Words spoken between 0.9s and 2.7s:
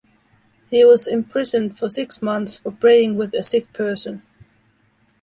imprisoned for six months